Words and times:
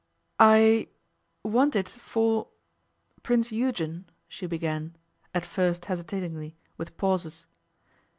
'I 0.39 0.87
want 1.43 1.75
it 1.75 1.87
for 1.87 2.47
Prince 3.21 3.51
Eugen,' 3.51 4.09
she 4.27 4.47
began, 4.47 4.95
at 5.31 5.45
first 5.45 5.85
hesitatingly, 5.85 6.55
with 6.75 6.97
pauses. 6.97 7.45